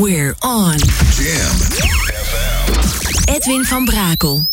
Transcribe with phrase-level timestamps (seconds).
[0.00, 0.78] We're on.
[0.78, 1.52] Jam
[3.28, 4.48] Edwin van Brakel.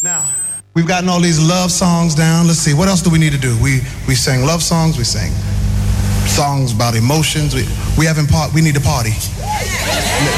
[0.00, 0.24] Now,
[0.72, 2.46] we've gotten all these love songs down.
[2.46, 3.54] Let's see, what else do we need to do?
[3.62, 5.30] We we sing love songs, we sing
[6.26, 7.54] songs about emotions.
[7.54, 9.12] We we haven't part we need to party.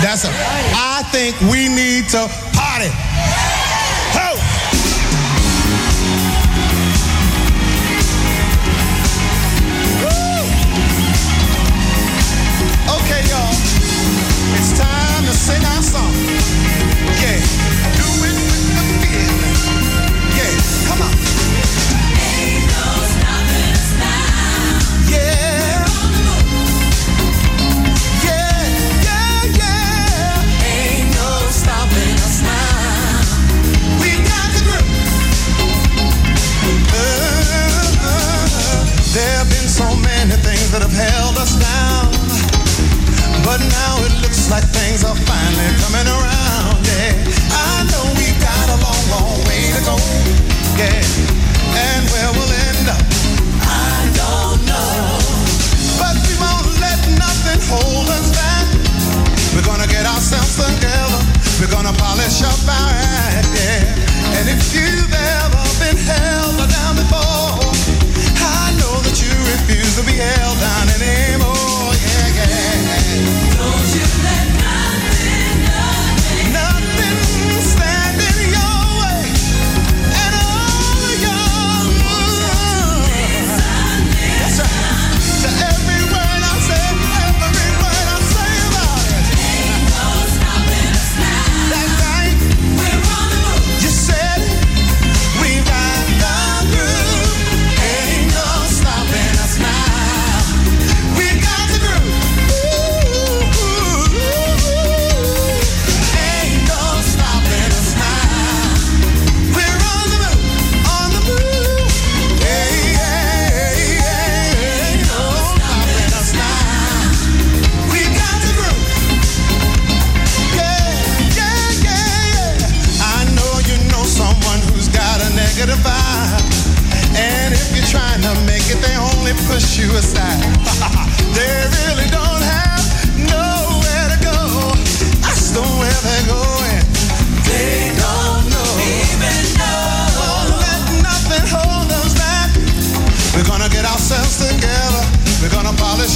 [0.02, 0.30] That's a
[0.74, 2.26] I think we need to
[2.58, 2.90] party.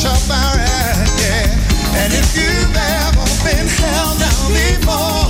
[0.06, 1.50] Our act, yeah.
[1.98, 5.27] And if you've ever been held down before,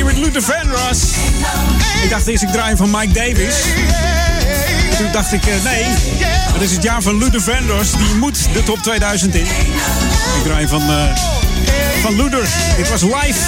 [0.00, 1.02] party with Luther Vandross.
[2.02, 3.54] Ik dacht eerst ik draai van Mike Davis.
[4.98, 5.84] Toen dacht ik, eh, nee,
[6.52, 7.92] het is het jaar van Luther Vandross.
[7.92, 9.44] Die moet de top 2000 in.
[9.44, 11.49] Ik draai van, eh,
[12.00, 12.48] van Luther.
[12.76, 13.38] Dit was live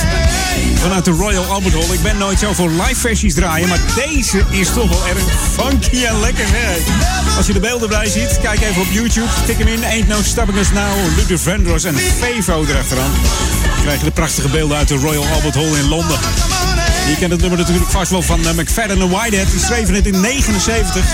[0.74, 1.94] vanuit de Royal Albert Hall.
[1.94, 5.22] Ik ben nooit zo voor live versies draaien, maar deze is toch wel erg
[5.52, 6.44] funky en lekker.
[6.48, 6.76] Hè?
[7.36, 9.28] Als je de beelden bij ziet, kijk even op YouTube.
[9.46, 13.12] Tik hem in, Ain't No Stopping Now, Luther Vandross en Fevo erachteraan.
[13.74, 16.18] Dan krijg de prachtige beelden uit de Royal Albert Hall in Londen.
[17.08, 19.50] Je kent het nummer natuurlijk vast wel van uh, McFadden en Whitehead.
[19.50, 21.04] Die schreven het in 79.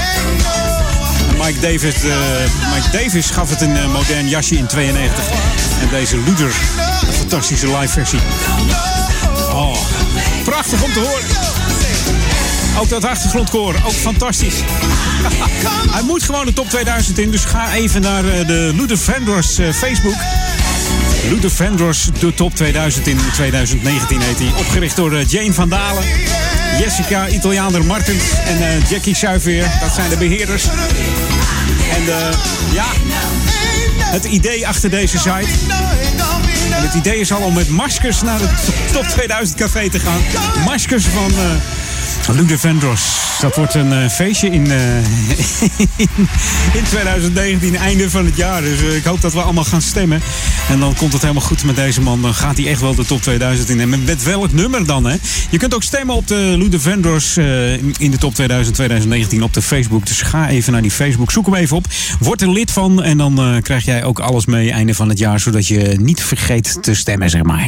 [1.42, 2.10] Mike Davis, eh,
[2.74, 5.24] Mike Davis gaf het een eh, modern jasje in 92.
[5.80, 6.52] En deze Luther
[7.18, 8.18] fantastische live versie.
[9.52, 9.76] Oh,
[10.44, 11.26] prachtig om te horen.
[12.78, 14.54] Ook dat achtergrondkoor, ook fantastisch.
[15.94, 19.58] Hij moet gewoon de top 2000 in, dus ga even naar eh, de Luther Vandross
[19.58, 20.14] uh, Facebook.
[21.28, 24.52] Luther Vandross, de top 2000 in 2019 heet hij.
[24.58, 26.04] Opgericht door uh, Jane van Dalen,
[26.78, 29.70] Jessica Italianer Martens en Jackie Suiveer.
[29.80, 30.64] Dat zijn de beheerders.
[31.94, 32.04] En
[32.72, 32.86] ja,
[34.10, 35.48] het idee achter deze site.
[36.74, 40.20] En het idee is al om met maskers naar het top 2000 café te gaan.
[40.64, 41.32] Maskers van...
[42.32, 43.00] Lude Vendros.
[43.40, 44.96] Dat wordt een uh, feestje in, uh,
[46.78, 48.62] in 2019, einde van het jaar.
[48.62, 50.20] Dus uh, ik hoop dat we allemaal gaan stemmen.
[50.68, 52.22] En dan komt het helemaal goed met deze man.
[52.22, 53.80] Dan gaat hij echt wel de top 2000 in.
[53.80, 55.16] En met welk nummer dan, hè?
[55.50, 57.36] Je kunt ook stemmen op de Lude Vendors
[57.98, 60.06] in de top 2000 2019 op de Facebook.
[60.06, 61.30] Dus ga even naar die Facebook.
[61.30, 61.86] Zoek hem even op.
[62.20, 63.02] Word er lid van.
[63.02, 65.40] En dan krijg jij ook alles mee einde van het jaar.
[65.40, 67.66] Zodat je niet vergeet te stemmen, zeg maar.